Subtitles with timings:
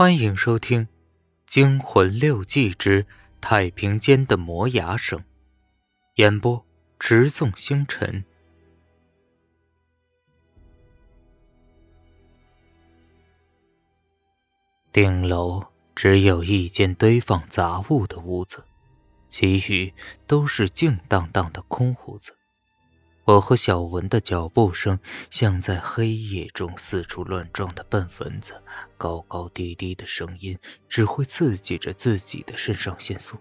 [0.00, 0.84] 欢迎收听
[1.44, 3.04] 《惊魂六记之
[3.38, 5.18] 太平间的磨牙声》，
[6.14, 6.64] 演播：
[6.98, 8.24] 直纵星辰。
[14.90, 15.62] 顶楼
[15.94, 18.64] 只有一间堆放杂物的屋子，
[19.28, 19.92] 其余
[20.26, 22.34] 都是静荡荡的空屋子。
[23.30, 24.98] 我和小文的脚步声
[25.30, 28.60] 像在黑夜中四处乱撞的笨蚊子，
[28.98, 33.36] 高高低低的声音只会刺激着自己的肾上腺素，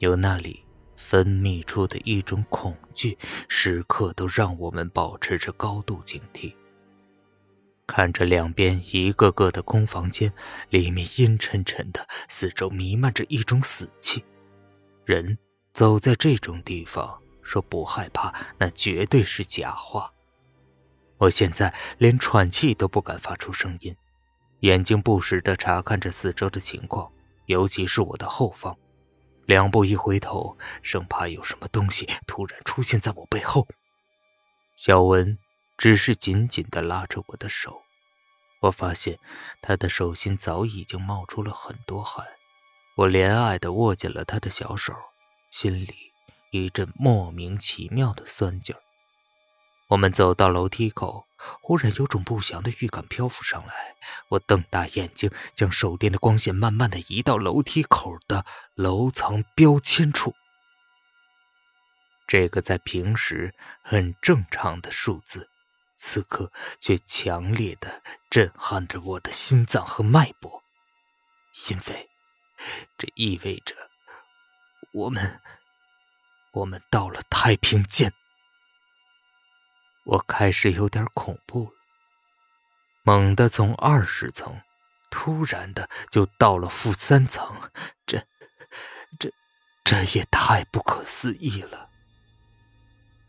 [0.00, 0.62] 由那里
[0.94, 3.16] 分泌出的一种恐惧，
[3.48, 6.52] 时刻都让我们保持着高度警惕。
[7.86, 10.30] 看着两边一个个的空房间，
[10.68, 14.22] 里面阴沉沉的，四周弥漫着一种死气，
[15.06, 15.38] 人
[15.72, 17.21] 走在这种地方。
[17.42, 20.12] 说不害怕，那绝对是假话。
[21.18, 23.96] 我现在连喘气都不敢发出声音，
[24.60, 27.12] 眼睛不时地查看着四周的情况，
[27.46, 28.76] 尤其是我的后方。
[29.46, 33.66] 两步一回头，生怕有什么东西突然出现在我背后。
[34.76, 35.36] 小文
[35.76, 37.82] 只是紧紧地拉着我的手，
[38.60, 39.18] 我发现
[39.60, 42.24] 他的手心早已经冒出了很多汗。
[42.96, 44.94] 我怜爱地握紧了他的小手，
[45.50, 46.11] 心里。
[46.52, 48.78] 一阵莫名其妙的酸劲儿。
[49.88, 51.26] 我们走到楼梯口，
[51.62, 53.96] 忽然有种不祥的预感漂浮上来。
[54.28, 60.34] 我瞪大眼睛，将手电的光线慢慢的移到楼梯口的楼层标签处。
[62.26, 65.48] 这个在平时很正常的数字，
[65.96, 70.62] 此刻却强烈的震撼着我的心脏和脉搏，
[71.70, 72.10] 因为
[72.98, 73.74] 这意味着
[74.92, 75.40] 我们。
[76.52, 78.12] 我们到了太平间，
[80.04, 81.72] 我开始有点恐怖了。
[83.04, 84.60] 猛地从二十层，
[85.10, 87.70] 突然的就到了负三层，
[88.06, 88.26] 这、
[89.18, 89.32] 这、
[89.82, 91.88] 这也太不可思议了。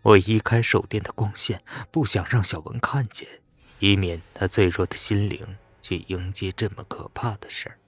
[0.01, 3.41] 我移开手电的光线，不想让小文看见，
[3.79, 7.79] 以免他脆弱的心灵去迎接这么可怕的事儿。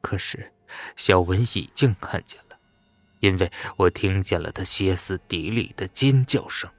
[0.00, 0.54] 可是，
[0.94, 2.55] 小文已经看见了。
[3.20, 6.70] 因为我听见了他歇斯底里的尖叫声，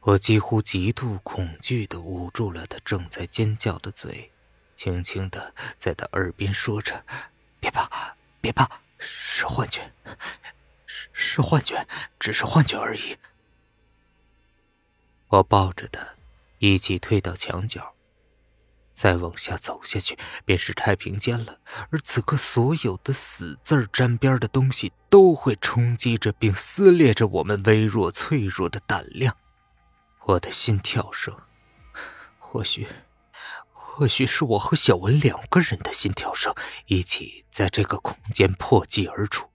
[0.00, 4.32] 我几乎极度恐惧地捂住了他正在尖叫的嘴，
[4.74, 7.04] 轻轻地在他耳边说着
[7.60, 9.92] ：“别怕，别怕，是幻觉，
[10.86, 11.86] 是是幻觉，
[12.18, 13.16] 只是幻觉而已。”
[15.28, 16.14] 我抱着他，
[16.58, 17.94] 一起退到墙角。
[18.98, 21.60] 再往下走下去，便是太平间了。
[21.90, 29.36] 而此刻，所有的死字沾边的东西都会冲击着并撕裂着我们微弱脆弱的胆量。
[30.24, 31.32] 我的心跳声，
[32.40, 32.88] 或许，
[33.70, 36.52] 或许是我和小文两个人的心跳声
[36.86, 39.48] 一起在这个空间破击而出。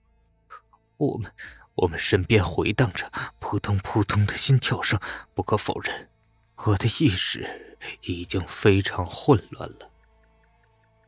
[0.96, 1.30] 我们，
[1.74, 4.98] 我们身边回荡着扑通扑通的心跳声。
[5.34, 6.08] 不可否认，
[6.56, 7.62] 我的意识。
[8.02, 9.90] 已经非常混乱了。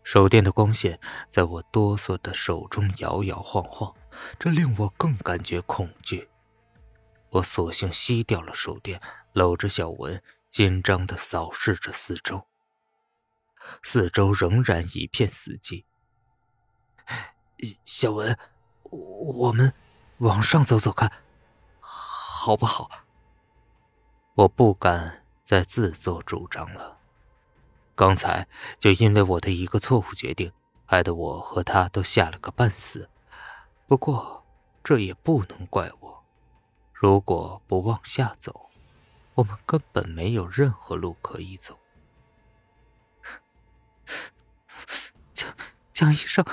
[0.03, 3.95] 手电的光线在我哆嗦的手中摇摇晃晃，
[4.39, 6.29] 这令我更感觉恐惧。
[7.31, 9.01] 我索性熄掉了手电，
[9.33, 12.47] 搂着小文，紧张地扫视着四周。
[13.83, 15.85] 四周仍然一片死寂。
[17.87, 18.39] 小文，
[18.83, 19.73] 我们
[20.19, 21.11] 往上走走看，
[21.81, 22.91] 好不好？
[24.35, 25.26] 我不敢。
[25.47, 26.99] 在自作主张了。
[27.95, 28.49] 刚才
[28.81, 30.53] 就因为我的一个错误决定，
[30.85, 33.09] 害得我和他都吓了个半死。
[33.87, 34.45] 不过
[34.83, 36.25] 这也不能怪我。
[36.93, 38.71] 如果不往下走，
[39.35, 41.79] 我们根本没有任何路可以走。
[45.33, 45.55] 江
[45.93, 46.45] 江医生，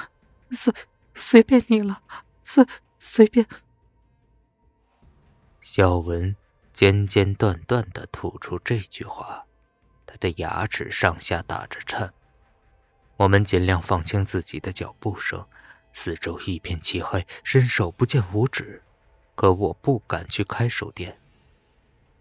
[0.51, 0.71] 随
[1.15, 2.03] 随便你了，
[2.43, 2.63] 随
[2.99, 3.47] 随便。
[5.61, 6.35] 小文。
[6.73, 9.45] 间间断断的吐出这句话，
[10.07, 12.13] 他的牙齿上下打着颤。
[13.17, 15.47] 我们尽量放轻自己的脚步声，
[15.93, 18.81] 四周一片漆黑，伸手不见五指。
[19.35, 21.19] 可我不敢去开手电，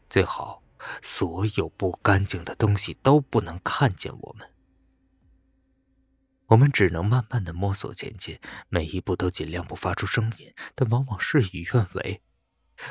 [0.08, 0.62] 最好
[1.02, 4.48] 所有不干净的东西都不能看见我们。
[6.48, 8.38] 我们只能慢慢的摸索前进，
[8.68, 12.22] 每一步都尽量不发出声音，但往往事与愿违。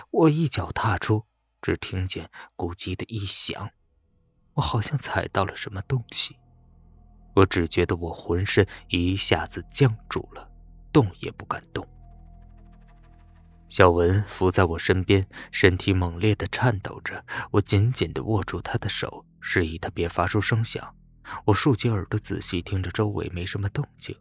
[0.10, 1.28] 我一脚踏出。
[1.62, 3.70] 只听见咕叽的一响，
[4.56, 6.38] 我好像踩到了什么东西。
[7.36, 10.50] 我只觉得我浑身一下子僵住了，
[10.92, 11.88] 动也不敢动。
[13.70, 17.24] 小文伏在我身边，身体猛烈的颤抖着。
[17.52, 20.94] 我紧紧的握住他的手，示意他别发出声响。
[21.46, 24.14] 我竖起耳朵仔细听着周围没什么动静。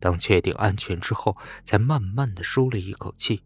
[0.00, 3.44] 当确定安全之后，才慢慢的舒了一口气。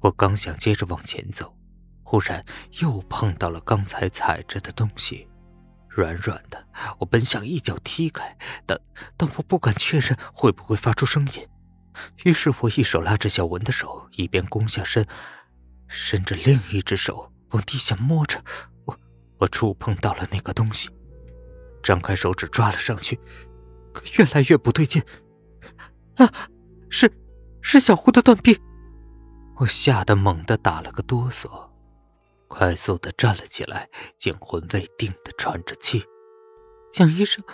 [0.00, 1.56] 我刚想接着往前走，
[2.04, 2.44] 忽然
[2.80, 5.26] 又碰到了刚才踩着的东西，
[5.88, 6.64] 软软的。
[6.98, 8.36] 我本想一脚踢开，
[8.66, 8.78] 但
[9.16, 11.48] 但我不敢确认会不会发出声音。
[12.24, 15.06] 于是我一手拉着小文的手，一边弓下身，
[15.88, 18.42] 伸着另一只手往地下摸着。
[18.84, 18.98] 我
[19.38, 20.90] 我触碰到了那个东西，
[21.82, 23.18] 张开手指抓了上去，
[23.92, 25.02] 可越来越不对劲。
[26.16, 26.30] 啊，
[26.90, 27.10] 是，
[27.62, 28.60] 是小胡的断臂！
[29.58, 31.70] 我吓得猛地打了个哆嗦，
[32.48, 36.04] 快速的站了起来，惊魂未定的喘着气。
[36.92, 37.44] 蒋医生，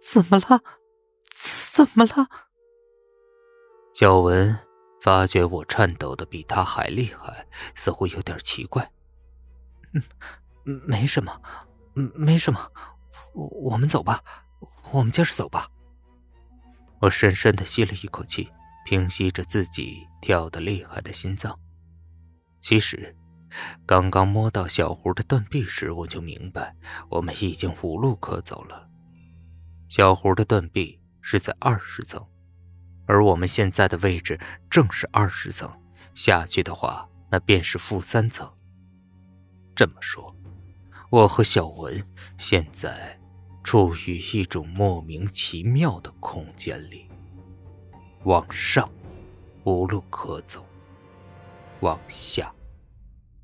[0.00, 0.62] 怎么了？
[1.72, 2.28] 怎么了？
[3.94, 4.58] 小文
[5.00, 8.90] 发觉我颤抖的比他还厉害，似乎有点奇怪。
[9.92, 10.02] 嗯，
[10.86, 11.40] 没什么，
[11.94, 12.70] 没什么，
[13.34, 14.22] 我们走吧，
[14.92, 15.68] 我们接着走吧。
[17.00, 18.48] 我深深的吸了一口气，
[18.86, 21.58] 平息着自己跳得厉害的心脏。
[22.60, 23.16] 其实，
[23.86, 26.74] 刚刚摸到小胡的断臂时，我就明白
[27.08, 28.88] 我们已经无路可走了。
[29.88, 32.24] 小胡的断臂是在二十层，
[33.06, 34.38] 而我们现在的位置
[34.68, 35.70] 正是二十层，
[36.14, 38.50] 下去的话，那便是负三层。
[39.74, 40.36] 这么说，
[41.10, 42.02] 我和小文
[42.38, 43.16] 现在……
[43.62, 47.06] 处于一种莫名其妙的空间里，
[48.24, 48.90] 往上
[49.64, 50.66] 无路可走，
[51.80, 52.52] 往下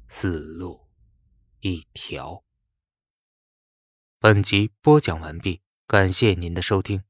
[0.08, 0.88] 死路
[1.60, 2.44] 一条。
[4.18, 7.02] 本集播讲完毕，感谢您的收听。